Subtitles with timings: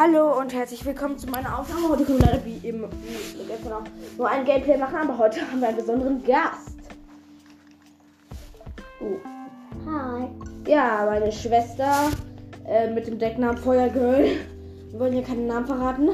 [0.00, 1.88] Hallo und herzlich willkommen zu meiner Aufnahme.
[1.88, 2.84] Heute können wir leider wie eben
[4.16, 6.78] nur ein Gameplay machen, aber heute haben wir einen besonderen Gast.
[9.00, 9.16] Oh.
[9.90, 10.28] Hi.
[10.68, 12.12] Ja, meine Schwester
[12.64, 14.36] äh, mit dem Decknamen Feuergirl.
[14.92, 16.10] Wir wollen ja keinen Namen verraten.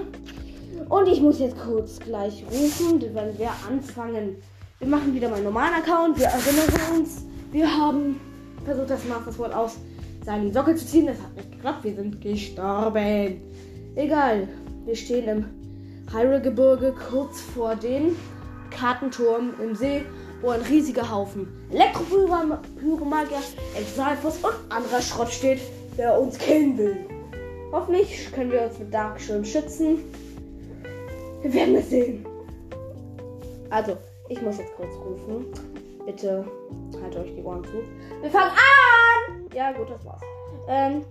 [0.89, 4.37] Und ich muss jetzt kurz gleich rufen, wenn wir anfangen.
[4.79, 6.19] Wir machen wieder meinen normalen Account.
[6.19, 8.19] Wir erinnern uns, wir haben
[8.65, 9.77] versucht, das Master Sword aus
[10.25, 11.07] seinem Sockel zu ziehen.
[11.07, 11.85] Das hat nicht geklappt.
[11.85, 13.54] Wir sind gestorben.
[13.97, 14.49] Egal.
[14.85, 15.45] Wir stehen im
[16.13, 18.17] Hyrule-Gebirge kurz vor dem
[18.71, 20.05] Kartenturm im See,
[20.43, 23.39] wo ein riesiger Haufen Elektropyromagier,
[23.79, 25.61] Exalfos und anderer Schrott steht,
[25.97, 26.97] der uns killen will.
[27.73, 29.99] Hoffentlich können wir uns mit Dark schön schützen.
[31.43, 32.27] Wir werden es sehen.
[33.71, 33.97] Also,
[34.29, 35.47] ich muss jetzt kurz rufen.
[36.05, 36.45] Bitte
[37.03, 37.83] haltet euch die Ohren zu.
[38.21, 39.49] Wir fangen an!
[39.55, 40.21] Ja, gut, das war's.
[40.69, 41.05] Ähm,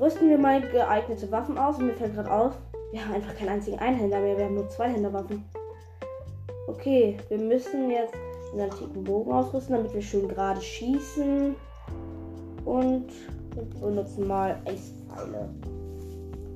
[0.00, 1.78] rüsten wir mal geeignete Waffen aus.
[1.78, 2.54] Und mir fällt gerade auf,
[2.92, 4.36] wir haben einfach keinen einzigen Einhänder mehr.
[4.36, 5.44] Wir haben nur Zweihänderwaffen.
[6.66, 8.14] Okay, wir müssen jetzt
[8.52, 11.54] den antiken Bogen ausrüsten, damit wir schön gerade schießen.
[12.64, 13.06] Und
[13.54, 15.48] wir benutzen mal Ace-Pfeile.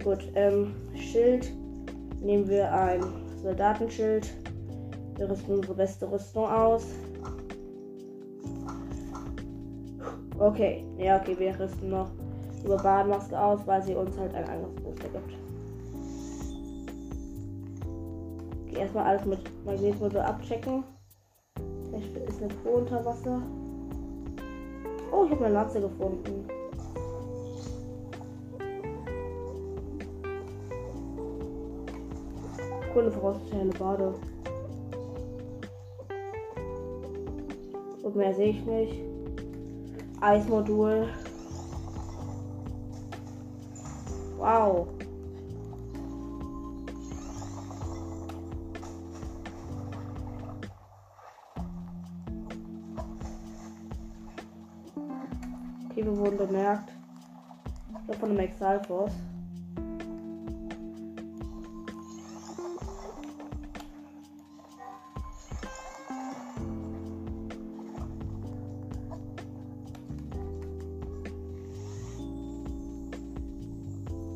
[0.03, 1.53] Gut, ähm, Schild.
[2.21, 3.05] Nehmen wir ein
[3.43, 4.33] Soldatenschild.
[5.17, 6.85] Wir rüsten unsere beste Rüstung aus.
[10.39, 12.11] Okay, ja, okay, wir rüsten noch
[12.69, 15.33] über Badenmaske aus, weil sie uns halt ein Angriffsbooster gibt.
[18.67, 20.85] Okay, erstmal alles mit Magnetmodul abchecken.
[21.85, 23.41] Vielleicht ist eine Truhe unter Wasser.
[25.11, 26.47] Oh, ich habe eine Lanze gefunden.
[32.93, 34.15] Voraussichtlich eine Bade.
[38.03, 39.03] Und mehr sehe ich nicht.
[40.21, 41.09] Eismodul.
[44.49, 44.89] Wow.
[55.91, 56.91] Okay, wir wurden bemerkt.
[57.89, 59.13] Ich glaube von einem Exalforce.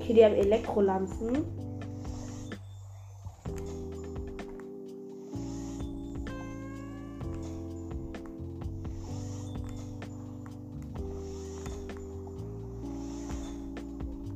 [0.02, 1.44] Okay, die haben Elektrolanzen.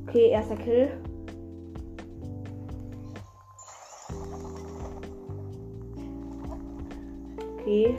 [0.07, 0.89] Okay, erster Kill.
[7.59, 7.99] Okay.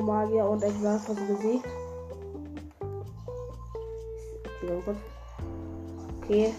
[0.00, 1.66] Eispyromagier und Exalfos besiegt.
[6.22, 6.54] Okay.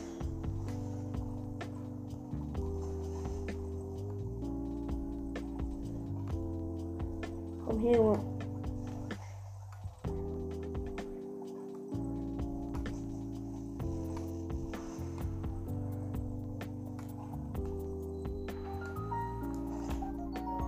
[7.66, 8.20] Komm her, Junge.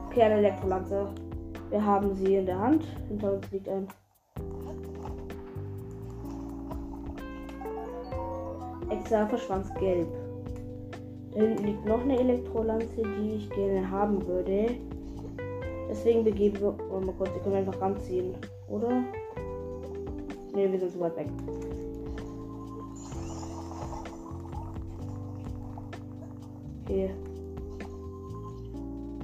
[0.08, 1.23] Okay, eine Elektrolanze.
[1.74, 2.84] Wir haben sie in der Hand.
[3.08, 3.88] Hinter uns liegt ein
[8.92, 10.08] Exalfa schwanzgelb.
[11.32, 14.68] Da hinten liegt noch eine Elektrolanze, die ich gerne haben würde.
[15.90, 16.78] Deswegen begeben wir.
[16.92, 18.36] Oh, mal kurz, die können wir einfach ranziehen.
[18.68, 18.90] Oder?
[20.54, 21.28] Ne, wir sind zu weit weg.
[26.84, 27.10] Okay.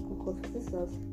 [0.10, 1.09] Mal kurz, was ist das?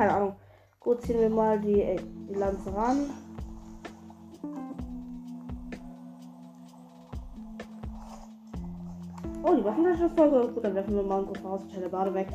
[0.00, 0.36] Keine Ahnung.
[0.80, 3.10] Gut, ziehen wir mal die, die Lanze ran.
[9.42, 10.64] Oh, die Waffentasche ist voll gut.
[10.64, 12.28] Dann werfen wir mal unsere voraussichtliche Bade weg.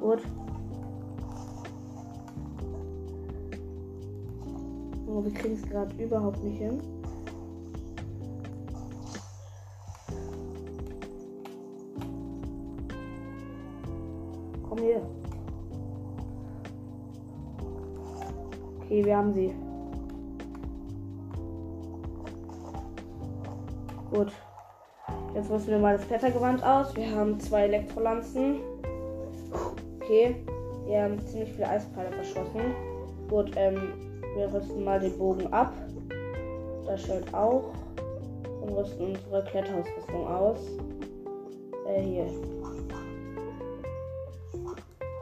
[0.00, 0.22] Gut.
[5.06, 6.99] Oh, wir kriegen es gerade überhaupt nicht hin.
[19.10, 19.52] Wir haben sie.
[24.12, 24.32] Gut.
[25.34, 26.94] Jetzt rüsten wir mal das Klettergewand aus.
[26.94, 28.60] Wir haben zwei Elektrolanzen.
[30.00, 30.36] Okay.
[30.86, 32.60] Wir haben ziemlich viele Eispfeile verschossen.
[33.28, 33.94] Gut, ähm,
[34.36, 35.72] wir rüsten mal den Bogen ab.
[36.86, 37.72] Das Schild auch.
[38.62, 40.58] Und rüsten unsere Kletterausrüstung aus.
[41.88, 42.26] Äh, hier.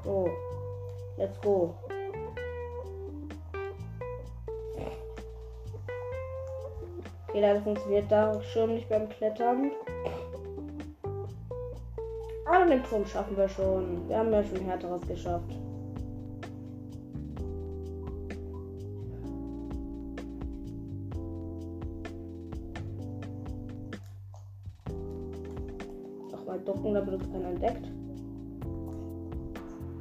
[0.05, 0.29] So.
[1.17, 1.75] Let's go.
[7.39, 9.71] Okay, leider funktioniert der Schirm nicht beim Klettern.
[12.45, 14.09] Aber den Turm schaffen wir schon.
[14.09, 15.55] Wir haben ja schon härteres geschafft.
[26.33, 27.87] Nochmal ducken, damit uns keiner entdeckt.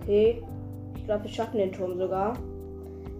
[0.01, 0.41] Okay.
[0.95, 2.35] Ich glaube, wir schaffen den Turm sogar.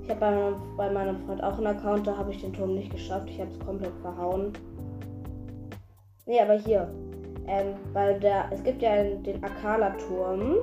[0.07, 2.89] Ich habe bei, bei, meinem Freund auch einen Account, da habe ich den Turm nicht
[2.89, 3.27] geschafft.
[3.30, 4.54] Ich habe es komplett verhauen.
[6.25, 6.89] Nee, aber hier.
[7.45, 10.59] Ähm, weil der, es gibt ja den Akala-Turm.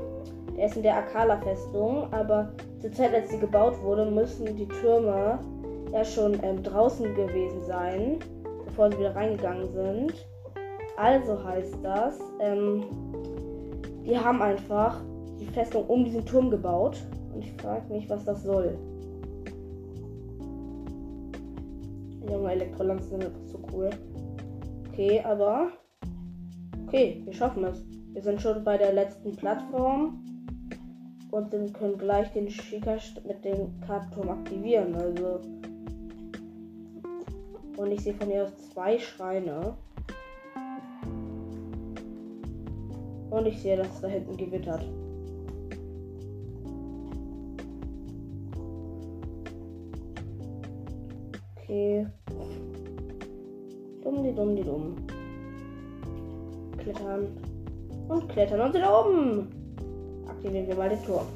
[0.56, 5.38] Der ist in der Akala-Festung, aber zur Zeit, als sie gebaut wurde, müssen die Türme
[5.92, 8.20] ja schon ähm, draußen gewesen sein,
[8.64, 10.26] bevor sie wieder reingegangen sind.
[10.96, 12.84] Also heißt das, ähm,
[14.06, 15.02] die haben einfach
[15.38, 16.96] die Festung um diesen Turm gebaut.
[17.34, 18.78] Und ich frage mich, was das soll.
[22.34, 23.90] Junge, Elektrolanzen sind so cool.
[24.88, 25.70] Okay, aber.
[26.86, 27.84] Okay, wir schaffen es.
[28.12, 30.20] Wir sind schon bei der letzten Plattform.
[31.30, 32.96] Und dann können gleich den Schika
[33.26, 34.94] mit dem Kartenturm aktivieren.
[34.96, 35.40] Also.
[37.76, 39.76] Und ich sehe von hier aus zwei Schreine.
[43.30, 44.84] Und ich sehe, dass da hinten gewittert.
[51.64, 52.06] Okay.
[54.02, 54.96] Dumm, die dumm, die dumm.
[56.76, 57.28] Klettern.
[58.06, 59.48] Und klettern und sind oben.
[60.28, 61.26] Aktivieren wir mal den Turm.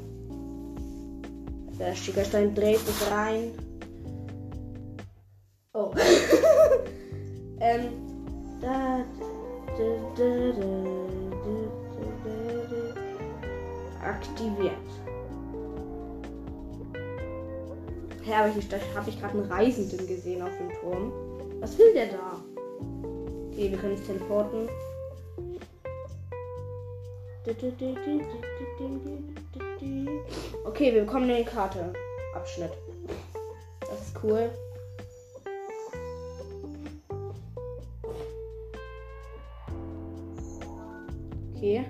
[1.79, 3.53] Der Schickerstein dreht sich rein.
[5.73, 5.91] Oh.
[7.59, 7.87] ähm.
[8.61, 9.03] Da,
[9.77, 9.83] da,
[10.15, 10.53] da,
[14.03, 14.73] Aktiviert.
[18.29, 18.61] Hä, aber hier
[18.93, 21.11] habe ich gerade einen Reisenden gesehen auf dem Turm.
[21.61, 22.39] Was will der da?
[23.47, 24.69] Okay, wir können uns teleporten.
[30.63, 31.91] Okay, wir bekommen eine Karte.
[32.35, 32.71] Abschnitt.
[33.79, 34.51] Das ist cool.
[41.55, 41.83] Okay.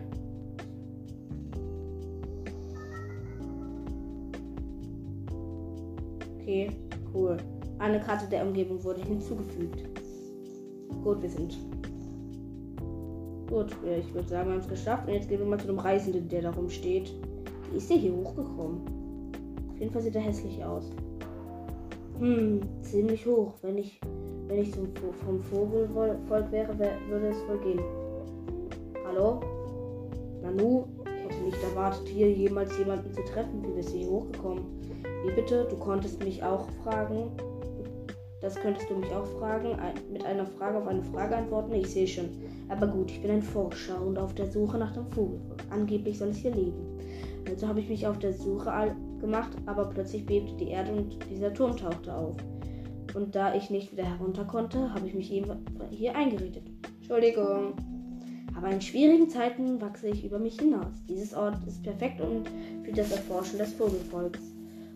[7.89, 9.83] Eine Karte der Umgebung wurde hinzugefügt.
[11.03, 11.57] Gut, wir sind.
[13.49, 15.07] Gut, ich würde sagen, wir haben es geschafft.
[15.07, 17.11] Und jetzt gehen wir mal zu dem Reisenden, der da rumsteht.
[17.71, 18.81] Wie ist der hier hochgekommen?
[19.71, 20.91] Auf jeden Fall sieht er hässlich aus.
[22.19, 23.55] Hm, ziemlich hoch.
[23.63, 23.99] Wenn ich,
[24.45, 24.89] wenn ich zum,
[25.25, 27.81] vom Vogelvolk wäre, würde es wohl gehen.
[29.07, 29.39] Hallo?
[30.43, 30.85] Nanu?
[31.05, 33.63] Ich hätte nicht erwartet, hier jemals jemanden zu treffen.
[33.63, 34.63] Wie bist du hier hochgekommen?
[35.25, 35.65] Wie bitte?
[35.71, 37.31] Du konntest mich auch fragen.
[38.41, 39.77] Das könntest du mich auch fragen.
[40.11, 41.73] Mit einer Frage auf eine Frage antworten.
[41.73, 42.29] Ich sehe schon.
[42.69, 45.39] Aber gut, ich bin ein Forscher und auf der Suche nach dem Vogel.
[45.69, 46.99] Angeblich soll es hier leben.
[47.47, 51.53] Also habe ich mich auf der Suche gemacht, aber plötzlich bebte die Erde und dieser
[51.53, 52.37] Turm tauchte auf.
[53.15, 55.27] Und da ich nicht wieder herunter konnte, habe ich mich
[55.89, 56.63] hier eingerichtet.
[56.99, 57.73] Entschuldigung.
[58.55, 60.93] Aber in schwierigen Zeiten wachse ich über mich hinaus.
[61.07, 62.49] Dieses Ort ist perfekt und
[62.83, 64.48] für das Erforschen des Vogelvolks.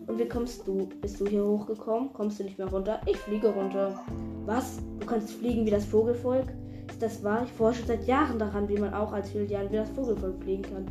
[0.06, 0.88] Und wie kommst du?
[1.00, 2.12] Bist du hier hochgekommen?
[2.12, 3.00] Kommst du nicht mehr runter?
[3.06, 3.98] Ich fliege runter.
[4.44, 4.78] Was?
[5.00, 6.48] Du kannst fliegen wie das Vogelvolk?
[6.88, 7.44] Ist das wahr?
[7.44, 10.86] Ich forsche seit Jahren daran, wie man auch als Filian wie das Vogelvolk fliegen kann.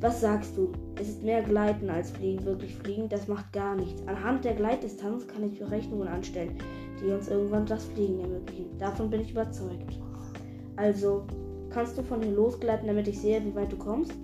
[0.00, 0.72] Was sagst du?
[0.98, 2.44] Es ist mehr Gleiten als Fliegen.
[2.44, 4.02] Wirklich fliegen, das macht gar nichts.
[4.08, 6.56] Anhand der Gleitdistanz kann ich Berechnungen anstellen,
[7.00, 8.78] die uns irgendwann das Fliegen ermöglichen.
[8.78, 9.98] Davon bin ich überzeugt.
[10.76, 11.24] Also,
[11.68, 14.14] kannst du von hier losgleiten, damit ich sehe, wie weit du kommst?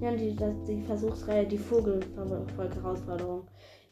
[0.00, 0.36] Ja, die,
[0.66, 3.42] die Versuchsreihe, die Vogelvolk-Herausforderung.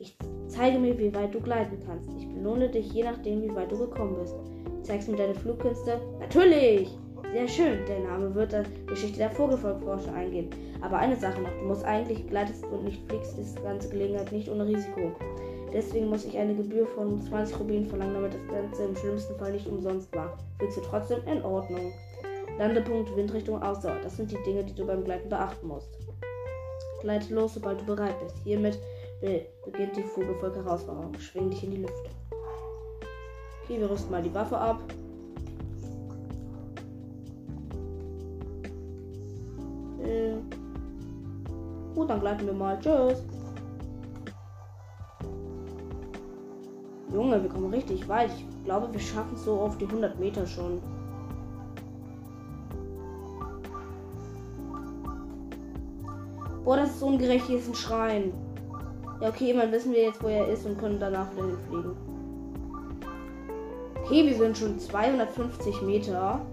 [0.03, 0.17] Ich
[0.49, 2.11] zeige mir, wie weit du gleiten kannst.
[2.19, 4.35] Ich belohne dich je nachdem, wie weit du gekommen bist.
[4.83, 6.01] Zeigst du mir deine Flugkünste?
[6.19, 6.99] Natürlich!
[7.33, 7.87] Sehr schön.
[7.87, 10.51] Der Name wird der Geschichte der Vogelvolkforscher eingehen.
[10.81, 11.53] Aber eine Sache noch.
[11.53, 15.13] Du musst eigentlich gleitest und nicht fliegst, ist die ganze Gelegenheit nicht ohne Risiko.
[15.73, 19.53] Deswegen muss ich eine Gebühr von 20 Rubinen verlangen, damit das Ganze im schlimmsten Fall
[19.53, 20.37] nicht umsonst war.
[20.59, 21.93] Fühlst du trotzdem in Ordnung?
[22.59, 24.01] Landepunkt, Windrichtung, Ausdauer.
[24.03, 25.97] Das sind die Dinge, die du beim Gleiten beachten musst.
[27.03, 28.37] Gleite los, sobald du bereit bist.
[28.43, 28.79] Hiermit
[29.65, 31.15] beginnt die Vogelvolk-Herausforderung.
[31.19, 32.11] Schwing dich in die Lüfte.
[33.63, 34.83] Okay, wir rüsten mal die Waffe ab.
[40.05, 40.35] Äh.
[41.95, 42.79] Gut, dann gleiten wir mal.
[42.81, 43.23] Tschüss.
[47.13, 48.31] Junge, wir kommen richtig weit.
[48.31, 50.83] Ich glaube, wir schaffen es so auf die 100 Meter schon.
[56.65, 58.52] Boah, das ist so ein gerechtes ein Schrein.
[59.23, 61.97] Ja, okay, immerhin wissen wir jetzt, wo er ist und können danach wieder hinfliegen.
[64.03, 66.45] Okay, wir sind schon 250 Meter.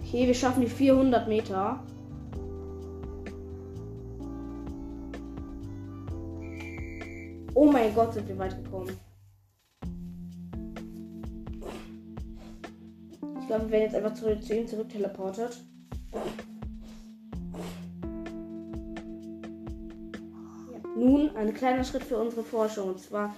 [0.00, 1.82] Okay, wir schaffen die 400 Meter.
[7.94, 8.96] Mein Gott, sind wir weit gekommen.
[13.40, 15.60] Ich glaube, wir werden jetzt einfach zu, zu ihm zurück teleportet.
[20.96, 22.88] Nun ein kleiner Schritt für unsere Forschung.
[22.88, 23.34] Und zwar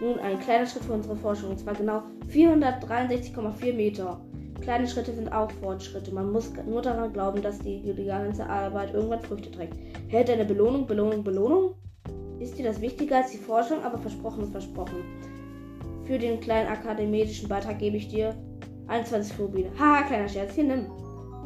[0.00, 1.50] nun ein kleiner Schritt für unsere Forschung.
[1.50, 4.20] Und zwar genau 463,4 Meter.
[4.60, 6.14] Kleine Schritte sind auch Fortschritte.
[6.14, 9.74] Man muss nur daran glauben, dass die ganze Arbeit irgendwann Früchte trägt.
[10.08, 11.74] Hält eine Belohnung, Belohnung, Belohnung?
[12.42, 15.04] Ist dir das wichtiger als die Forschung, aber versprochen ist versprochen.
[16.06, 18.34] Für den kleinen akademischen Beitrag gebe ich dir
[18.88, 19.70] 21 Rubine.
[19.78, 20.52] Haha, kleiner Scherz.
[20.54, 20.86] Hier, nimm.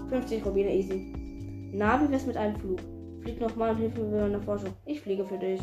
[0.08, 1.12] 50 Rubine, easy.
[1.74, 2.78] Na, wie wär's mit einem Flug?
[3.20, 4.70] Flieg nochmal und hilf mir bei meiner Forschung.
[4.86, 5.60] Ich fliege für dich.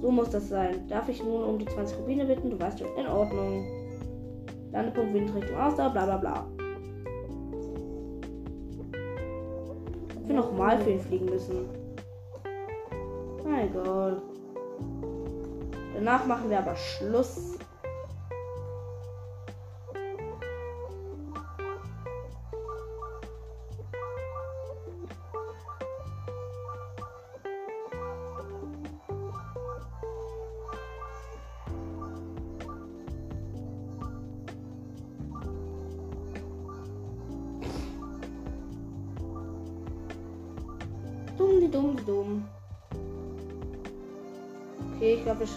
[0.00, 0.88] So muss das sein.
[0.88, 2.48] Darf ich nun um die 20 Rubine bitten?
[2.48, 2.88] Du weißt schon.
[2.96, 3.66] In Ordnung.
[4.72, 6.46] Landepunkt Windrichtung Ausdauer, bla bla bla.
[10.24, 11.87] Wir nochmal für ihn fliegen müssen.
[13.58, 14.22] Mein Gott.
[15.92, 17.57] Danach machen wir aber Schluss.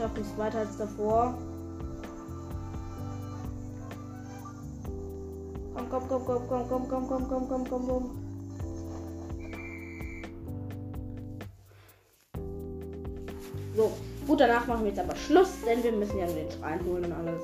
[0.01, 1.37] Schaffen es weiter als davor.
[5.75, 8.09] Komm, komm, komm, komm, komm, komm, komm, komm, komm, komm, komm, komm.
[13.75, 13.91] So,
[14.25, 17.13] gut, danach machen wir jetzt aber Schluss, denn wir müssen ja den Schrein holen und
[17.13, 17.43] alles.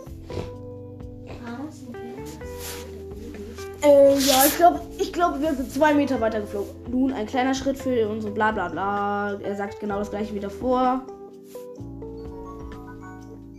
[3.84, 6.70] Äh, ja, ich glaube, ich glaube, wir sind zwei Meter weiter geflogen.
[6.90, 9.40] Nun ein kleiner Schritt für unsere bla bla bla.
[9.42, 11.06] Er sagt genau das gleiche wie davor.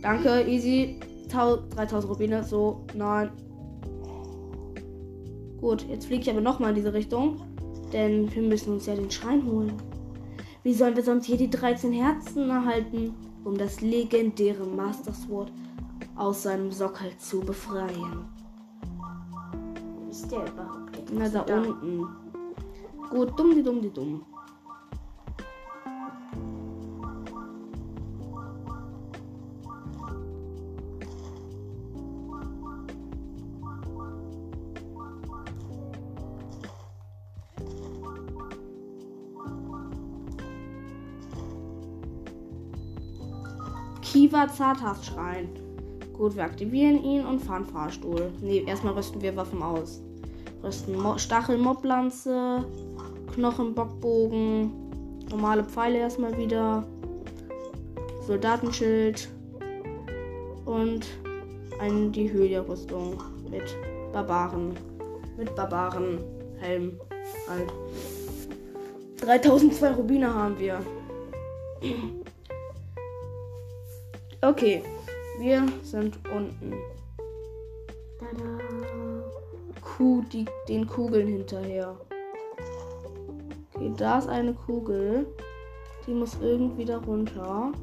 [0.09, 0.99] Danke, easy.
[1.27, 3.29] 3000 Rubine, so, nein.
[5.61, 7.39] Gut, jetzt fliege ich aber nochmal in diese Richtung.
[7.93, 9.73] Denn wir müssen uns ja den Schrein holen.
[10.63, 13.13] Wie sollen wir sonst hier die 13 Herzen erhalten,
[13.43, 15.51] um das legendäre Master Sword
[16.15, 18.25] aus seinem Sockel zu befreien?
[19.77, 21.03] Wo ist der überhaupt?
[21.13, 22.07] Na, ist da unten.
[23.11, 24.25] Gut, dumm, die dumm, die dumm.
[44.29, 45.49] Kiva Zarthaftschrein.
[46.13, 48.31] Gut, wir aktivieren ihn und fahren Fahrstuhl.
[48.41, 50.03] Ne, erstmal rüsten wir Waffen aus.
[50.61, 52.63] Rüsten Mo Stachel, Moblanze,
[53.33, 54.71] Knochenbockbogen,
[55.31, 56.83] normale Pfeile erstmal wieder,
[58.27, 59.29] Soldatenschild
[60.65, 61.07] und
[61.79, 63.17] ein die Hylia-Rüstung
[63.49, 63.75] mit
[64.13, 64.77] Barbaren.
[65.37, 66.99] Mit Barbarenhelm.
[67.49, 67.73] Halt.
[69.21, 70.79] 3002 Rubine haben wir.
[74.41, 74.81] Okay,
[75.37, 76.73] wir sind unten.
[78.17, 78.59] Tada.
[79.81, 81.97] Kuh, die, den Kugeln hinterher.
[83.73, 85.27] Okay, da ist eine Kugel.
[86.07, 87.73] Die muss irgendwie da runter.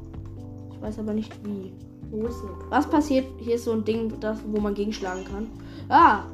[0.73, 1.75] Ich weiß aber nicht wie.
[2.11, 2.49] Wo ist sie?
[2.71, 3.27] Was passiert?
[3.39, 5.51] Hier ist so ein Ding, das, wo man gegenschlagen kann.
[5.91, 6.25] Ah!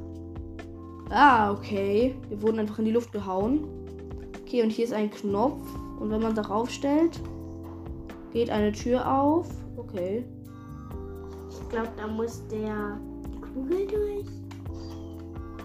[1.10, 2.14] Ah, okay.
[2.28, 3.64] Wir wurden einfach in die Luft gehauen.
[4.40, 5.66] Okay, und hier ist ein Knopf.
[5.98, 7.20] Und wenn man darauf stellt,
[8.32, 9.48] geht eine Tür auf.
[9.92, 10.24] Okay.
[11.50, 14.26] Ich glaube, da muss der die Kugel durch.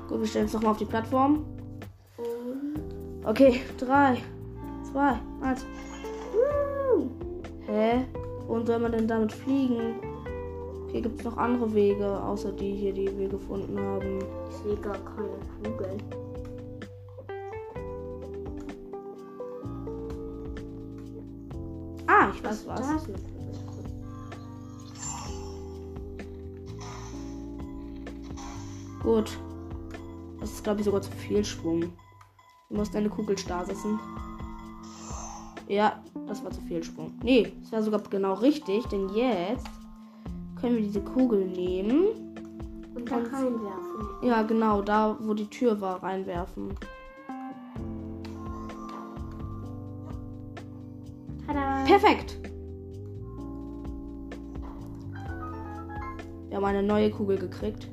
[0.07, 1.45] Gut, wir stellen es nochmal auf die Plattform.
[2.17, 4.17] Und Okay, 3,
[4.91, 5.65] 2, 1.
[7.65, 8.05] Hä?
[8.47, 9.95] Wohin soll man denn damit fliegen?
[10.85, 14.19] Okay, gibt es noch andere Wege, außer die hier, die wir gefunden haben.
[14.49, 15.97] ich sehe gar keine Kugel.
[22.47, 23.07] Das Ach, war's.
[23.07, 23.36] Da
[29.07, 29.37] Gut.
[30.41, 31.79] Das ist, glaube ich, sogar zu viel Schwung.
[32.67, 33.97] Du musst deine Kugel stasissen.
[35.69, 37.13] Ja, das war zu viel Schwung.
[37.23, 39.65] Nee, das war sogar genau richtig, denn jetzt
[40.59, 42.07] können wir diese Kugel nehmen.
[42.95, 44.07] Und da reinwerfen.
[44.23, 46.75] Ja, genau, da wo die Tür war, reinwerfen.
[51.45, 51.85] Tada!
[51.85, 52.39] Perfekt!
[56.49, 57.87] Wir haben eine neue Kugel gekriegt.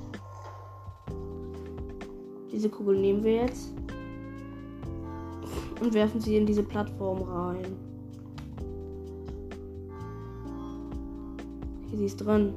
[2.55, 3.73] Diese Kugel nehmen wir jetzt
[5.81, 7.77] und werfen sie in diese Plattform rein.
[11.89, 12.55] Hier, sie ist drin.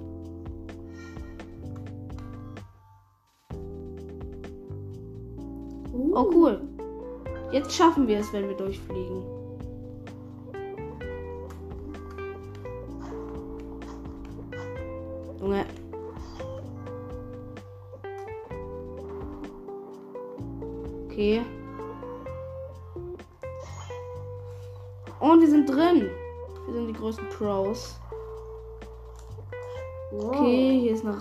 [5.92, 6.62] Uh, Oh, cool.
[7.52, 9.37] Jetzt schaffen wir es, wenn wir durchfliegen.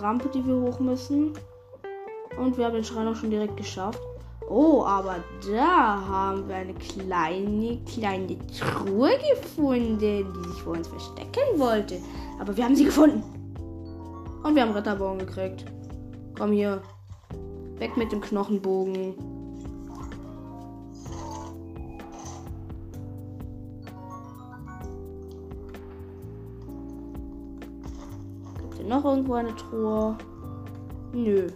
[0.07, 1.33] Rampe, die wir hoch müssen.
[2.37, 3.99] Und wir haben den Schrein auch schon direkt geschafft.
[4.49, 5.17] Oh, aber
[5.51, 11.99] da haben wir eine kleine, kleine Truhe gefunden, die sich vor uns verstecken wollte.
[12.39, 13.21] Aber wir haben sie gefunden.
[14.43, 15.65] Und wir haben Ritterbogen gekriegt.
[16.37, 16.81] Komm hier.
[17.79, 19.36] Weg mit dem Knochenbogen.
[28.87, 30.17] Noch irgendwo eine Truhe?
[31.13, 31.47] Nö.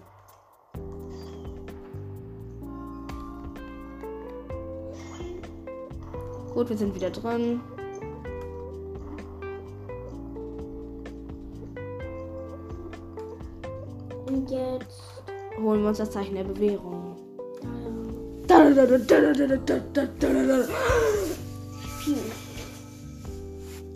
[6.53, 7.61] Gut, wir sind wieder drin.
[14.27, 15.23] Und jetzt.
[15.61, 17.15] Holen wir uns das Zeichen der Bewährung.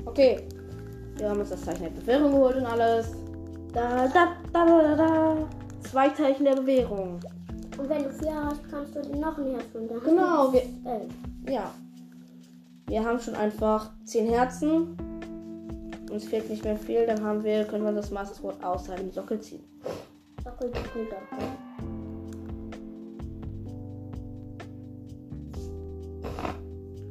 [0.06, 0.48] Okay.
[1.18, 3.25] Wir haben uns das Zeichen der Bewährung geholt und alles.
[3.76, 5.36] Da, da, da, da, da.
[5.84, 7.20] Zwei Zeichen der Bewährung.
[7.78, 11.12] und wenn du vier hast, kannst du dir noch ein Herz hast Genau, wir, elf.
[11.50, 11.72] ja.
[12.88, 14.96] Wir haben schon einfach zehn Herzen.
[16.10, 19.12] Uns fehlt nicht mehr viel, dann haben wir, können wir das Master Sword aus seinem
[19.12, 19.64] Sockel ziehen.
[20.42, 21.48] Sockel, Sockel, Sockel.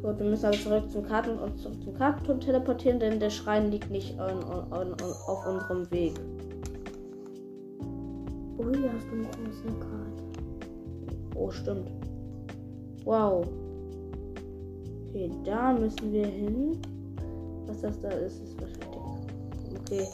[0.03, 3.71] Gut, wir müssen aber zurück zum Karten und zurück zum Kartenturm teleportieren, denn der Schrein
[3.71, 4.95] liegt nicht an, an, an,
[5.27, 6.15] auf unserem Weg.
[9.15, 10.23] Oh, hier hast du eine Karte.
[11.37, 11.91] Oh, stimmt.
[13.05, 13.47] Wow.
[15.09, 16.79] Okay, da müssen wir hin.
[17.67, 18.89] Was das da ist, ist wahrscheinlich.
[19.81, 20.09] Okay.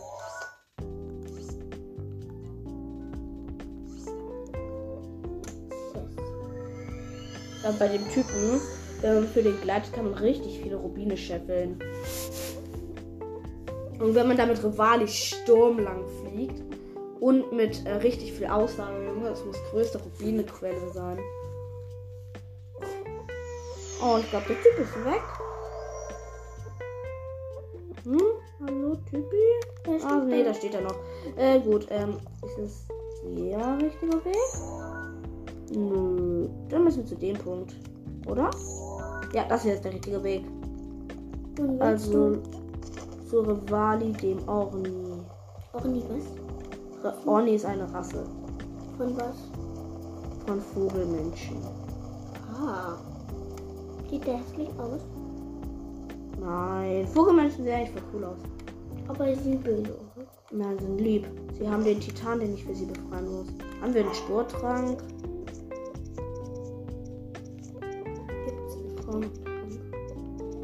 [7.63, 8.61] Ja, bei dem Typen,
[9.33, 11.79] für den gleitet, kann man richtig viele Rubine scheffeln.
[13.99, 16.70] Und wenn man da mit Rivali sturmlang fliegt
[17.21, 21.19] und mit äh, richtig viel Ausdauer, Junge, das muss größte Rubinequelle sein.
[24.03, 25.23] Oh, ich glaube, der Typ ist weg.
[28.05, 28.21] Hm?
[28.67, 30.03] Hallo, Typi?
[30.05, 30.55] Ah, nee, da.
[30.55, 30.97] steht er noch.
[31.37, 32.87] Äh, gut, ähm, ist es
[33.25, 35.77] der richtige Weg?
[35.77, 36.49] Nö.
[36.71, 37.75] Dann müssen wir zu dem Punkt.
[38.27, 38.51] Oder?
[39.35, 40.45] Ja, das hier ist der richtige Weg.
[41.79, 42.43] Also du
[43.29, 45.23] zu Rivali, dem Orni.
[45.75, 46.50] auch nie was?
[47.03, 48.25] Re- Orni ist eine Rasse
[48.97, 49.37] Von was?
[50.47, 51.57] von Vogelmenschen.
[52.53, 52.97] Ah.
[54.11, 55.01] Sieht der hässlich aus?
[56.41, 58.39] Nein, Vogelmenschen sehen eigentlich voll cool aus.
[59.09, 60.27] Aber sie sind böse, oder?
[60.51, 61.27] Nein, sind lieb.
[61.59, 63.47] Sie haben den Titan, den ich für sie befreien muss.
[63.81, 64.99] Haben wir einen Sporttrank?
[68.45, 68.77] Gibt's
[69.15, 69.31] nicht.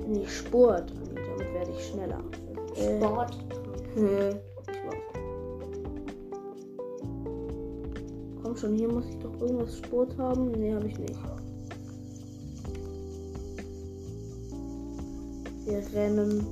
[0.08, 0.92] Nee, Sport.
[1.14, 2.20] Damit werde ich schneller.
[2.76, 3.36] Äh, Sport.
[3.94, 4.36] Hä?
[8.56, 10.50] Komm schon, hier muss ich doch irgendwas Sport haben.
[10.52, 11.14] Nee, habe ich nicht.
[15.66, 16.46] Wir rennen.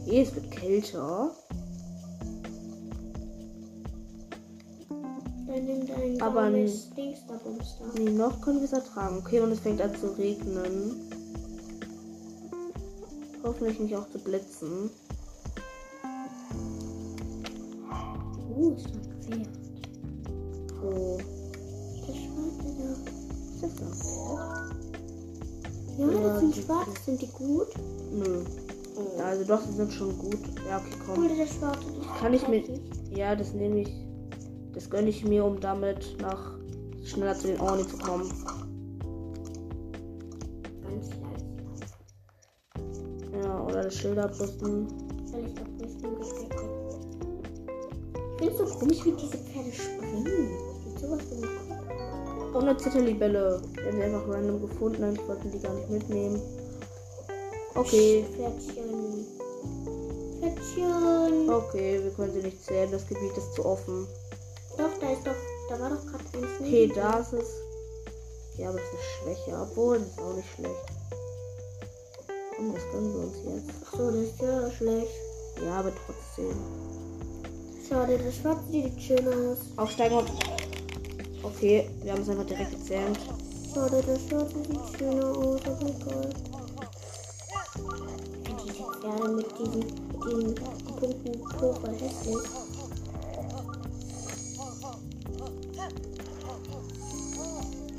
[0.00, 1.32] Okay, es wird kälter.
[6.20, 6.48] Aber.
[6.48, 6.70] Nee,
[8.12, 9.18] noch können wir es ertragen.
[9.18, 11.10] Okay, und es fängt an zu regnen.
[13.42, 14.88] Hoffentlich nicht auch zu blitzen.
[18.56, 19.61] Uh, ist ein Pferd.
[25.98, 26.14] Das?
[26.14, 26.88] Ja, Ja, das sind die- schwarz.
[27.04, 27.68] Sind die gut?
[28.12, 28.44] Nö.
[29.24, 30.38] Also doch, sie sind schon gut.
[30.68, 31.24] Ja, okay, komm.
[31.24, 31.80] Oder der schwarze.
[32.20, 32.62] Kann ich mir.
[33.10, 33.90] Ja, das nehme ich.
[34.74, 36.52] Das gönne ich mir, um damit nach
[37.04, 38.28] schneller zu den Orni zu kommen.
[40.82, 41.46] Ganz leicht.
[43.44, 44.86] Ja, oder das Schild abrüsten.
[45.26, 45.88] Soll ich Gepäck
[48.40, 50.50] Ich finde es so komisch, wie diese Pferde springen.
[50.86, 51.61] Mit sowas ich
[52.52, 53.62] Und eine Zitterlibelle.
[53.74, 55.04] Wir haben sie einfach random gefunden.
[55.04, 56.40] Eigentlich wollten die gar nicht mitnehmen.
[57.74, 58.26] Okay.
[58.36, 59.26] Pferdchen.
[60.40, 61.50] Pferdchen.
[61.50, 62.90] Okay, wir können sie nicht zählen.
[62.90, 64.06] Das Gebiet ist zu offen.
[64.76, 65.32] Doch, da ist doch.
[65.70, 66.60] Da war doch gerade eins.
[66.60, 67.48] Okay, da ist es.
[68.58, 69.58] Ja, aber das ist Schwäche.
[69.58, 70.84] Obwohl, das ist auch nicht schlecht.
[72.58, 73.76] Und das gönnen wir uns jetzt.
[73.86, 75.12] Ach so, das ist ja schlecht.
[75.64, 76.56] Ja, aber trotzdem.
[77.88, 79.58] Schade, das schwarze sieht schön aus.
[79.76, 80.30] Aufsteigen und.
[81.42, 83.18] Okay, wir haben es einfach direkt gezähmt.
[83.74, 86.30] Schade, das schwarze sieht schöner aus, aber egal.
[88.64, 89.80] Diese Pferde mit diesen,
[91.00, 92.48] mit diesen so voll hässlich.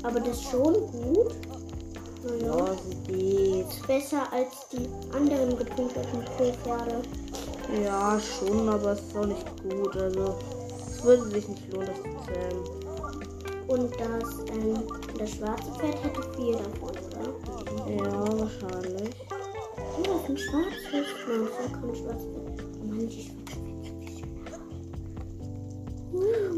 [0.02, 1.34] Aber das ist schon gut.
[2.24, 2.56] Naja.
[2.56, 3.86] Ja, sie geht.
[3.86, 7.02] Besser als die anderen gepunkteten Pro-Pferde.
[7.82, 9.96] Ja, schon, aber es ist auch nicht gut.
[9.96, 10.34] Also,
[10.90, 12.83] es würde sich nicht lohnen, das zu zählen.
[13.74, 14.84] Und das, ähm,
[15.18, 17.26] das schwarze Pferd hätte vier davon, oder?
[17.90, 19.10] Ja, wahrscheinlich.
[19.98, 20.84] Oh, das ist ein schwarzes.
[21.26, 22.62] Nein, das ist kein schwarzes Pferd.
[22.80, 23.64] Oh Mann, die schwarze.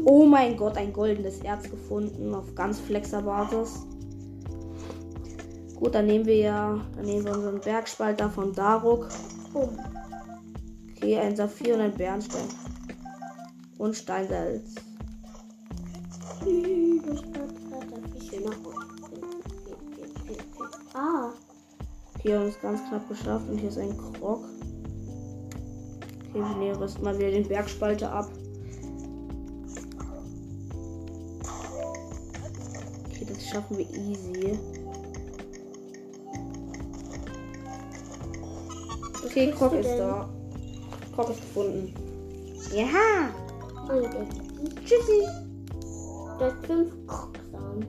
[0.05, 3.87] Oh mein Gott, ein goldenes Erz gefunden auf ganz flexer Basis.
[5.75, 9.07] Gut, dann nehmen wir ja, dann nehmen wir unseren Bergspalter von Daruk.
[9.55, 9.69] Oh,
[10.95, 12.47] Okay, ein Saphir und ein Bernstein.
[13.79, 14.75] Und Steinsalz.
[20.93, 21.31] Ah,
[22.23, 24.45] wir haben es ganz knapp geschafft und hier ist ein Krog.
[26.29, 28.29] Okay, wir rüsten mal wieder den Bergspalter ab.
[33.05, 34.59] Okay, das schaffen wir easy.
[39.25, 39.97] Okay, Krog ist denn?
[39.99, 40.29] da.
[41.15, 41.93] Krog ist gefunden.
[42.73, 43.29] Ja!
[44.85, 45.47] Tschüssi!
[46.39, 47.87] Ist fünf Krocksamen.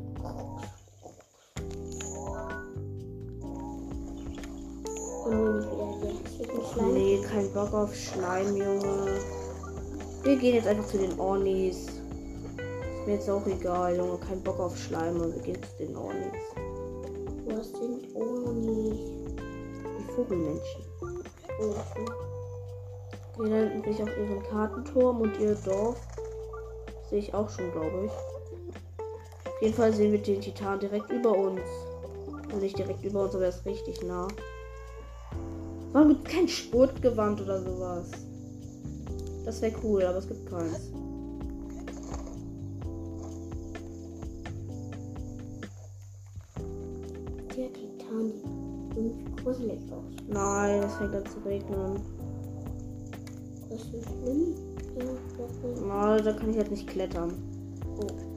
[5.27, 6.95] Und wenn ich wieder die hässlichen Schleim.
[6.95, 9.21] Nee, kein Bock auf Schleim, Junge.
[10.23, 11.89] Wir gehen jetzt einfach zu den Ornis.
[11.89, 14.19] Ist mir jetzt auch egal, Junge.
[14.27, 16.33] Kein Bock auf Schleim und wir gehen zu den Ornis.
[17.49, 18.99] Was sind Onis?
[19.99, 20.85] Die Vogelmenschen.
[21.61, 21.75] Oh,
[23.37, 25.99] Okay, da hinten sehe ich auch ihren Kartenturm und ihr Dorf.
[27.11, 28.38] Sehe ich auch schon, glaube ich.
[29.59, 31.61] Auf jeden Fall sehen wir den Titan direkt über uns.
[32.47, 34.29] Also nicht direkt über uns, aber er ist richtig nah.
[35.93, 38.09] Warum gibt es kein Sportgewand oder sowas?
[39.45, 40.93] Das wäre cool, aber es gibt keins.
[47.57, 50.05] der Titan sieht irgendwie gruselig aus.
[50.29, 52.01] Nein, es fängt an zu regnen.
[53.69, 54.55] Das ist schlimm.
[55.89, 57.33] Na, da kann ich halt nicht klettern.
[58.01, 58.28] oh,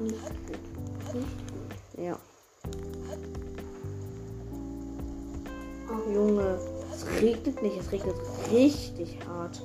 [0.00, 1.14] nicht gut.
[1.14, 2.18] Nicht Ja.
[5.88, 6.12] Oh.
[6.12, 6.58] Junge,
[6.92, 8.16] es regnet nicht, es regnet
[8.52, 9.62] richtig hart.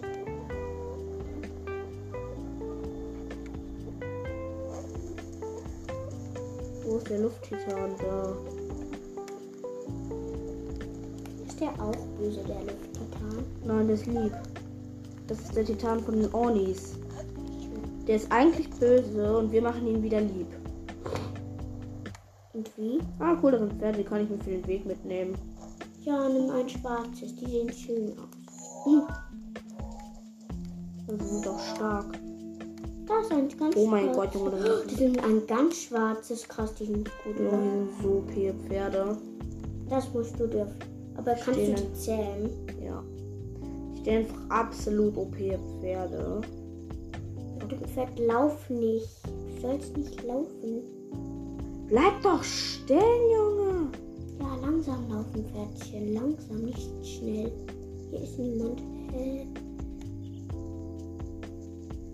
[6.85, 8.35] Wo ist der Lufttitan da?
[11.47, 13.45] Ist der auch böse, der Lufttitan?
[13.65, 14.33] Nein, der ist lieb.
[15.27, 17.00] Das ist der Titan von den Ornis.
[18.07, 20.47] Der ist eigentlich böse und wir machen ihn wieder lieb.
[22.53, 22.99] Und wie?
[23.19, 25.35] Ah, cool, das sind Pferde, die kann ich mir für den Weg mitnehmen.
[26.03, 27.35] Ja, nimm ein schwarzes.
[27.35, 28.85] Die sehen schön aus.
[28.85, 29.03] Hm,
[31.07, 32.05] Und sie sind auch stark.
[33.05, 34.11] Da ist ein ganz Oh mein.
[34.13, 36.47] Gott, Junge, das Oh, Die sind ein ganz schwarzes.
[36.47, 37.39] Krass, die sind gut.
[37.39, 37.49] Oder?
[37.57, 39.17] die sind so okay Pferde.
[39.89, 40.75] Das musst du dürfen.
[41.17, 41.75] Aber kannst Stehen.
[41.75, 42.49] du die zählen?
[42.83, 43.03] Ja.
[44.01, 46.41] Ich einfach absolut OP Pferde.
[47.93, 49.10] Pferd, lauf nicht.
[49.25, 50.84] Du sollst nicht laufen.
[51.88, 52.99] Bleib doch stehen,
[53.36, 53.89] Junge.
[54.39, 56.13] Ja, langsam laufen, Pferdchen.
[56.13, 57.51] Langsam, nicht schnell.
[58.10, 58.80] Hier ist niemand.
[59.13, 59.45] Äh,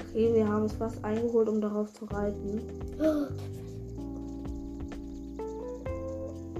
[0.10, 2.60] Okay, wir haben es fast eingeholt, um darauf zu reiten.
[3.00, 3.28] oh,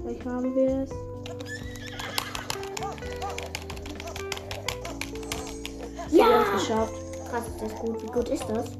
[0.00, 0.90] Vielleicht haben wir es.
[6.12, 6.52] Wir haben es Ja!
[6.54, 6.94] geschafft.
[7.30, 8.00] Krass, ist das gut.
[8.02, 8.70] Wie gut ist das?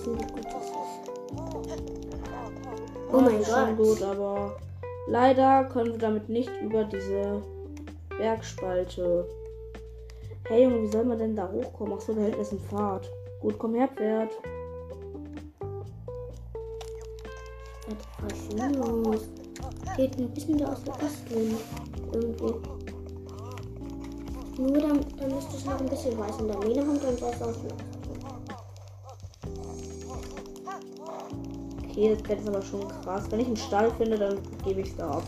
[0.00, 0.74] Wissen, wie gut das ist.
[3.12, 3.86] Oh mein das ist schon Gott.
[3.86, 4.56] gut, aber
[5.08, 7.42] leider können wir damit nicht über diese
[8.16, 9.26] Bergspalte.
[10.48, 11.94] Hey Junge, wie soll man denn da hochkommen?
[11.96, 13.10] Ach so, da hinten ist ein Pfad.
[13.40, 14.30] Gut, komm her, Pferd.
[18.20, 19.28] Was los?
[19.96, 21.56] Geht ein bisschen da aus der Basteln.
[22.12, 22.54] Irgendwie.
[24.58, 27.30] Nur dann, dann müsste ich noch ein bisschen weiß in der Mähne haben, dann soll
[27.30, 27.56] es aus
[32.08, 33.24] das Pferd ist aber schon krass.
[33.30, 35.22] Wenn ich einen Stall finde, dann gebe ich es da ab.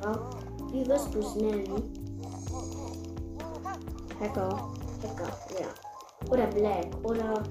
[0.00, 1.82] Brauch- Wie wirst du es nennen?
[4.20, 4.48] Hacker.
[5.02, 5.28] Hacker,
[5.60, 6.30] ja.
[6.30, 7.42] Oder Black, oder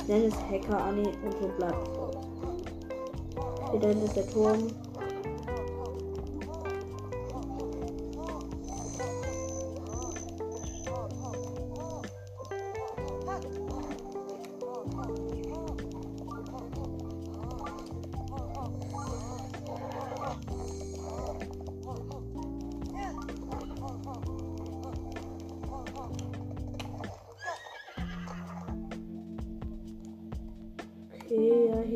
[0.00, 1.94] Ich nenne es Hacker Anni und so bleibt es.
[3.70, 4.58] Hier hinten ist der Turm.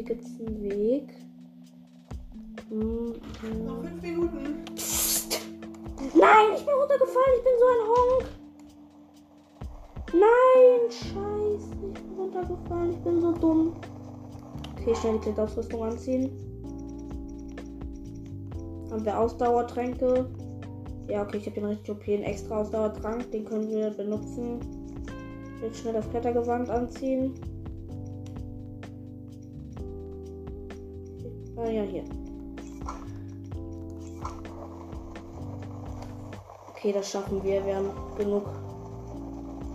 [0.09, 1.15] Gibt es einen Weg.
[2.71, 3.49] Hm, ja.
[3.67, 4.65] Noch fünf Minuten.
[6.15, 7.35] Nein, ich bin runtergefallen.
[7.37, 8.25] Ich bin so ein Honk.
[10.15, 11.75] Nein, scheiße.
[11.93, 12.91] Ich bin runtergefallen.
[12.93, 13.77] Ich bin so dumm.
[14.73, 16.31] Okay, schnell die Klettausrüstung anziehen.
[18.91, 20.31] Haben wir Ausdauertränke?
[21.09, 22.09] Ja, okay, ich habe den richtig OP.
[22.09, 23.31] Einen extra Ausdauertrank.
[23.31, 24.61] Den können wir benutzen.
[25.61, 27.35] Jetzt schnell das Klettergewand anziehen.
[36.89, 37.67] Okay, das schaffen wir.
[37.67, 38.49] Wir haben genug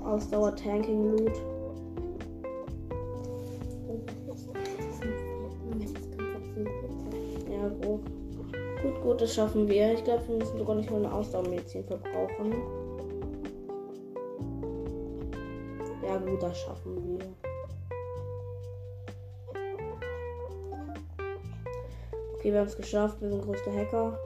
[0.04, 1.32] Ausdauer-Tanking-Loot.
[7.52, 8.02] Ja, gut.
[8.82, 9.94] Gut, gut, das schaffen wir.
[9.94, 12.56] Ich glaube, wir müssen sogar nicht mal eine Ausdauermedizin verbrauchen.
[16.04, 17.26] Ja, gut, das schaffen wir.
[22.34, 23.22] Okay, wir haben es geschafft.
[23.22, 24.18] Wir sind größte Hacker.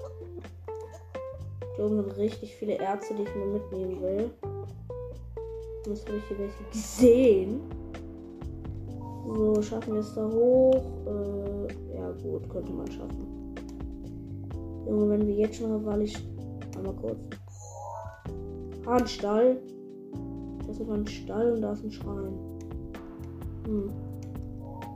[1.77, 4.31] Hier oben sind richtig viele Ärzte, die ich mir mitnehmen will.
[5.85, 7.61] Jetzt habe ich hier welche gesehen.
[9.27, 10.81] So, schaffen wir es da hoch?
[11.05, 13.55] Äh, ja gut, könnte man schaffen.
[14.87, 16.17] Junge, wenn wir jetzt schon ich.
[16.75, 17.17] Einmal kurz.
[18.87, 19.57] Ah, ein Stall.
[20.65, 22.33] Das ist ein Stall und da ist ein Schrein.
[23.65, 23.91] Hm.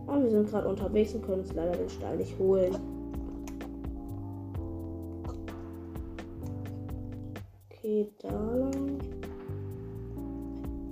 [0.07, 2.75] Und wir sind gerade unterwegs und können uns leider den Stall nicht holen.
[7.91, 8.99] Okay, da lang.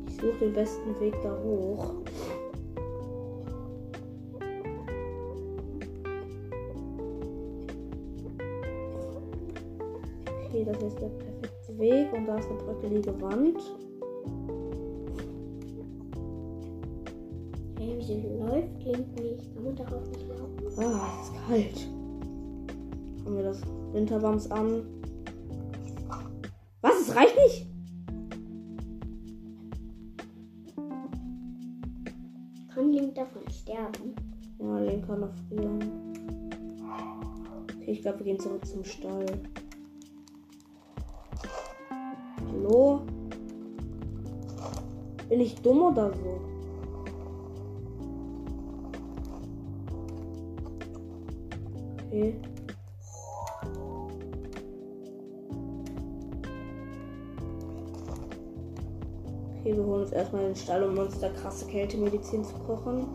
[0.09, 1.93] Ich suche den besten Weg da hoch.
[10.43, 13.61] Okay, das ist der perfekte Weg und da ist eine bröckelige Wand.
[17.77, 19.55] Hey, wie sie läuft, klingt nicht.
[19.55, 20.67] Kann man darauf nicht laufen?
[20.79, 21.87] Ah, es ist kalt.
[23.23, 23.61] Haben wir das
[23.93, 24.98] Winterwams an.
[27.09, 27.65] Es reicht nicht?
[32.71, 34.13] Kann Link davon sterben?
[34.59, 35.79] Ja, Link kann noch frieren.
[37.63, 39.25] Okay, ich glaube, wir gehen zurück zum Stall.
[42.47, 43.01] Hallo?
[45.29, 46.41] Bin ich dumm oder so?
[52.05, 52.35] Okay.
[60.09, 63.07] Uns erstmal den Stall, um uns da krasse Kältemedizin zu kochen.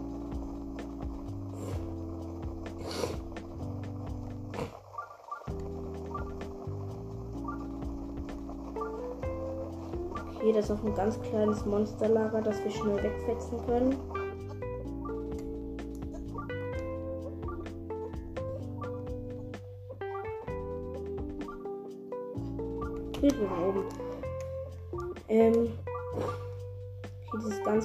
[10.36, 13.96] Okay, das ist auch ein ganz kleines Monsterlager, das wir schnell wegfetzen können.
[25.26, 25.72] Ähm,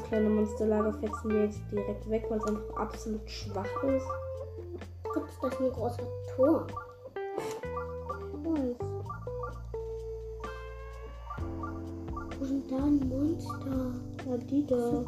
[0.09, 4.07] kleine Monsterlager fetzen wir jetzt direkt weg, weil es einfach absolut schwach ist.
[5.03, 6.03] Gott, ist das ein großer
[6.35, 6.67] Turm?
[12.39, 13.93] Wo sind da ein Monster?
[14.27, 15.03] Ja, die da.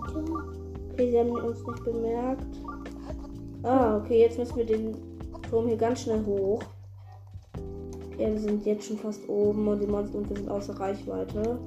[0.91, 2.57] Okay, sie haben uns nicht bemerkt.
[3.63, 4.97] Ah, okay, jetzt müssen wir den
[5.49, 6.61] Turm hier ganz schnell hoch.
[8.07, 11.57] Okay, wir sind jetzt schon fast oben und die Monster und wir sind außer Reichweite.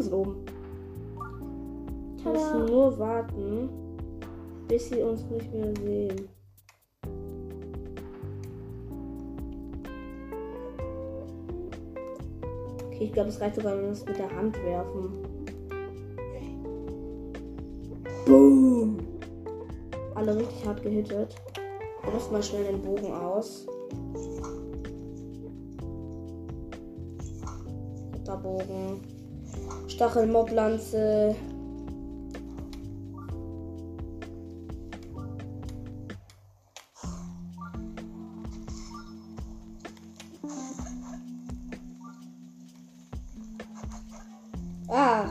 [0.00, 0.44] ganz oben.
[2.24, 3.68] Müssen nur warten,
[4.68, 6.28] bis sie uns nicht mehr sehen.
[12.86, 15.10] Okay, ich glaube, es reicht sogar, wenn wir es mit der Hand werfen.
[18.26, 18.98] Boom!
[20.14, 21.34] Alle richtig hart gehittet.
[22.02, 23.66] Wir mal schnell den Bogen aus.
[28.42, 29.19] Bogen.
[30.00, 31.36] Stachelmoblanze.
[44.88, 45.28] Ah.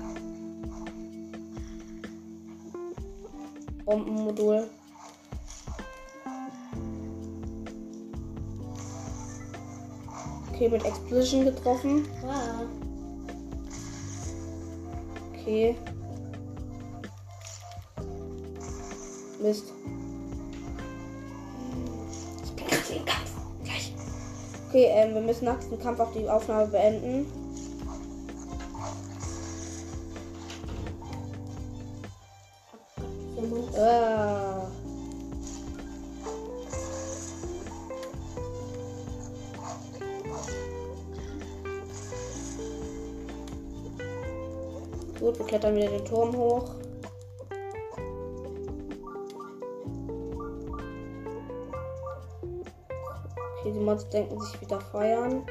[3.85, 4.69] Bombenmodul.
[10.53, 12.05] Okay, mit Explosion getroffen.
[12.27, 12.88] Ah.
[15.49, 15.75] Okay.
[19.41, 19.73] Mist.
[22.43, 23.31] Ich bin gerade im Kampf.
[23.63, 23.93] Gleich.
[24.67, 27.25] Okay, ähm, wir müssen nach diesem Kampf auch die Aufnahme beenden.
[45.59, 46.69] Klettern wieder den Turm hoch.
[53.59, 55.43] Okay, die Mods denken sich wieder feiern.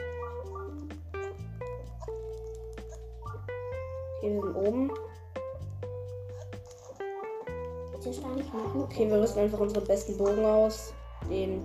[4.17, 4.91] Okay, wir sind oben.
[8.83, 10.95] Okay, wir rüsten einfach unseren besten Bogen aus.
[11.29, 11.61] Den.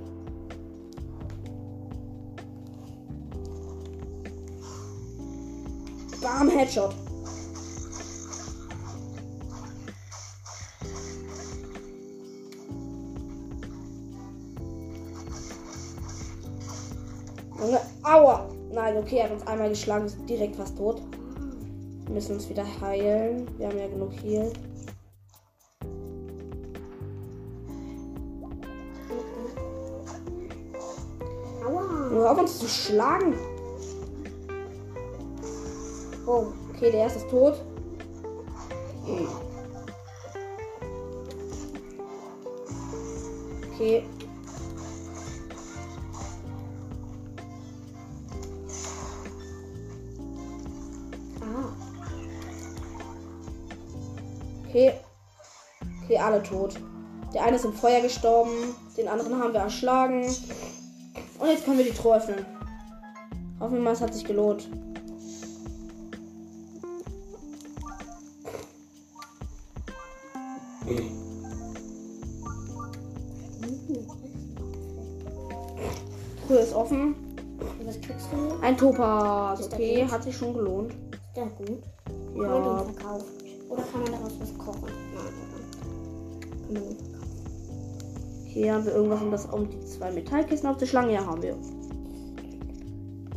[6.22, 7.03] Bam, Headshot.
[18.04, 18.48] Aua!
[18.72, 21.02] Nein, okay, er hat uns einmal geschlagen, ist direkt fast tot.
[22.06, 23.48] Wir müssen uns wieder heilen.
[23.58, 24.52] Wir haben ja genug Heal.
[31.66, 32.10] Aua.
[32.12, 33.36] Nur auf uns zu schlagen.
[36.26, 37.56] Oh, okay, der erste ist tot.
[57.84, 58.74] Feuer gestorben.
[58.96, 60.24] Den anderen haben wir erschlagen.
[61.38, 62.46] Und jetzt können wir die Truhe öffnen.
[63.60, 64.70] Hoffen wir mal, es hat sich gelohnt.
[76.48, 77.16] Truhe ist offen.
[77.86, 78.62] Was kriegst du?
[78.62, 79.60] Ein Topaz.
[79.60, 80.94] Ist Okay, hat sich schon gelohnt.
[80.94, 81.84] Ist der gut?
[82.38, 82.86] Ja.
[83.70, 84.88] Oder kann man daraus was kochen?
[86.70, 86.74] Nein?
[86.74, 87.13] Kann man?
[88.54, 91.10] Hier haben wir irgendwas, um das um die zwei Metallkisten aufzuschlagen.
[91.10, 91.56] Ja, haben wir.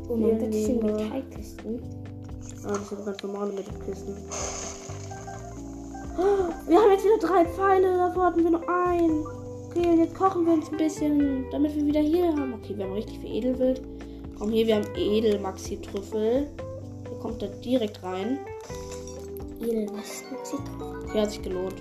[0.08, 1.80] Oh, Hier man wird diese nehmen wir- Metallkisten.
[2.64, 4.14] Ah, das sind ganz normale Metallkisten.
[6.18, 9.24] Oh, Wir haben jetzt wieder drei Pfeile, davor hatten wir nur einen.
[9.66, 12.54] Okay, und jetzt kochen wir uns ein bisschen, damit wir wieder hier haben.
[12.54, 13.82] Okay, wir haben richtig viel Edelwild.
[14.38, 16.46] Komm hier, wir haben Edelmaxi-Trüffel.
[17.08, 18.38] Hier kommt er direkt rein.
[19.60, 21.10] Edel, was mit Zitronen?
[21.12, 21.74] Hier hat sich gelohnt.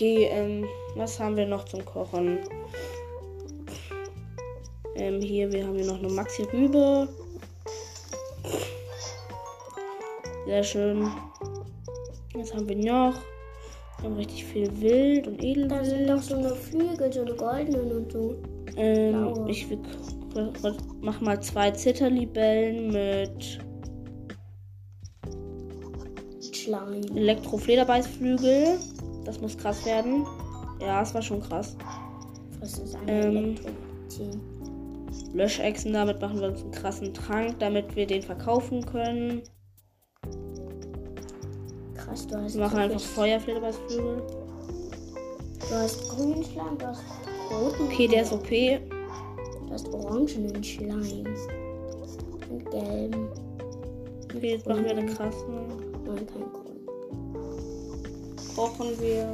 [0.00, 2.38] Okay, ähm, was haben wir noch zum Kochen?
[4.96, 7.06] Ähm, hier, wir haben hier noch eine Maxi-Rübe.
[10.46, 11.06] Sehr schön.
[12.32, 13.14] Was haben wir noch?
[13.98, 17.92] Wir haben richtig viel Wild und Da sind doch so eine Flügel, so eine goldenen
[17.92, 18.36] und so.
[18.76, 19.50] Ähm, blaue.
[19.50, 19.80] ich will,
[21.02, 23.60] mach mal zwei Zitterlibellen mit
[26.54, 27.02] Schleim.
[27.14, 28.78] Elektroflederbeißflügel.
[29.24, 30.26] Das muss krass werden.
[30.80, 31.76] Ja, es war schon krass.
[32.60, 33.54] Was ist ein Ähm.
[35.32, 39.42] Löschechsen, damit machen wir uns einen krassen Trank, damit wir den verkaufen können.
[41.94, 42.54] Krass, du hast.
[42.54, 44.22] Wir machen einfach Feuerflederbeißflügel.
[45.60, 47.02] Du hast grünen Schleim, du hast
[47.50, 47.84] roten.
[47.84, 48.48] Okay, der ist OP.
[48.48, 51.24] Du hast orangenen Schleim.
[52.50, 53.28] Und gelben.
[54.24, 55.46] Okay, jetzt machen wir eine krasse.
[56.04, 56.59] Nein, kein
[58.60, 58.68] grün.
[58.68, 59.28] Kochen wir.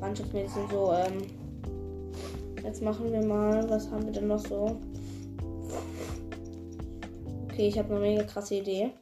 [0.00, 1.26] Mannschaftsmädchen so, ähm.
[2.62, 4.76] Jetzt machen wir mal, was haben wir denn noch so?
[7.44, 8.92] Okay, ich habe eine mega krasse Idee.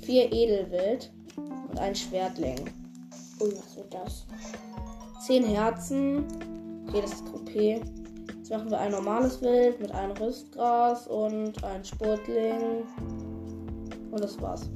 [0.00, 2.58] Vier Edelwild und ein Schwertling.
[3.40, 4.26] Ui, was wird das?
[5.26, 6.24] Zehn Herzen.
[6.88, 7.50] Okay, das ist OP.
[7.54, 12.84] Jetzt machen wir ein normales Wild mit einem Rüstgras und ein Sportling.
[14.10, 14.68] Und das war's.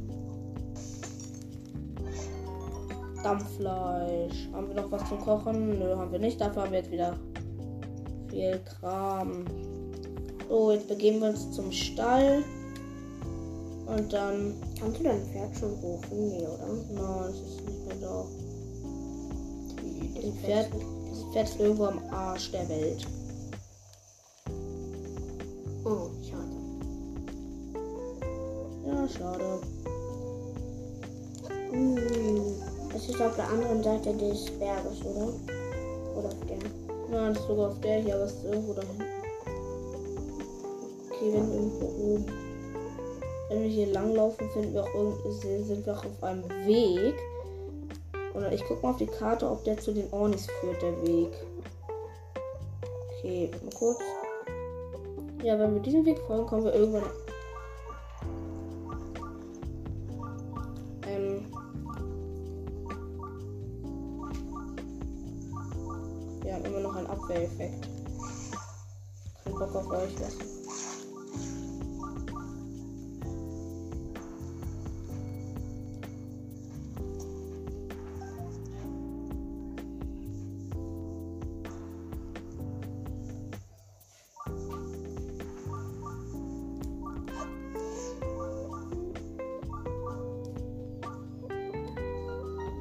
[3.22, 4.48] Dampffleisch.
[4.52, 5.78] Haben wir noch was zum Kochen?
[5.78, 6.40] Nö, haben wir nicht.
[6.40, 7.16] Dafür haben wir jetzt wieder
[8.30, 9.44] viel Kram.
[10.48, 12.42] So, jetzt begeben wir uns zum Stall.
[13.86, 14.54] Und dann.
[14.78, 16.28] Kannst du dein Pferd schon rufen?
[16.28, 16.68] Nee, oder?
[16.92, 18.24] Nein, es ist nicht mehr da.
[20.14, 20.70] Das Pferd,
[21.10, 23.06] das Pferd ist irgendwo am Arsch der Welt.
[25.84, 26.56] Oh, schade.
[28.86, 29.60] Ja, schade.
[31.70, 32.77] Hm.
[32.94, 35.32] Es ist auf der anderen Seite des Berges, oder?
[36.16, 36.58] Oder auf der?
[37.10, 39.04] Nein, das ist sogar auf der hier, aber es ist irgendwo da hinten.
[41.10, 42.26] Okay, wenn irgendwo oben.
[43.48, 47.14] Wenn wir hier langlaufen, finden wir auch irgendwie, sind wir auch auf einem Weg.
[48.34, 51.32] Oder ich gucke mal auf die Karte, ob der zu den Ornis führt, der Weg.
[53.18, 53.98] Okay, mal kurz.
[55.42, 57.04] Ja, wenn wir diesem Weg folgen, kommen wir irgendwann.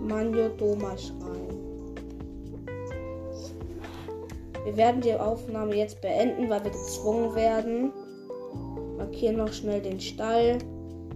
[0.08, 1.68] Manjo Doma schreien.
[4.64, 7.92] Wir werden die Aufnahme jetzt beenden, weil wir gezwungen werden.
[8.98, 10.58] Markieren noch schnell den Stall,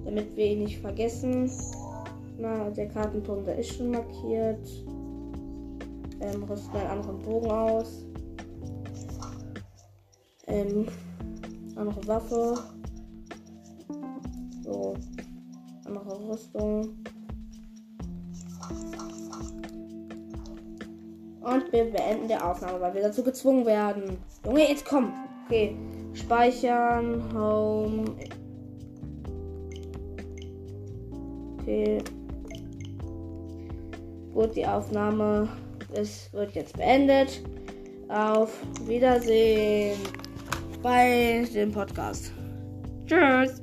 [0.05, 1.51] damit wir ihn nicht vergessen.
[2.37, 4.67] Na, der Kartenturm, der ist schon markiert.
[6.21, 8.05] Ähm, rüsten einen anderen Bogen aus.
[10.47, 10.85] Ähm,
[11.75, 12.57] andere Waffe.
[14.63, 14.93] So,
[15.85, 17.03] andere Rüstung.
[21.51, 24.17] Und wir beenden die Aufnahme, weil wir dazu gezwungen werden.
[24.45, 25.13] Junge, jetzt komm.
[25.45, 25.75] Okay.
[26.13, 27.23] Speichern.
[27.33, 28.05] Home.
[31.59, 31.97] Okay.
[34.33, 35.49] Gut, die Aufnahme
[35.93, 37.41] ist, wird jetzt beendet.
[38.07, 38.51] Auf
[38.85, 39.97] Wiedersehen
[40.81, 42.31] bei dem Podcast.
[43.05, 43.60] Tschüss.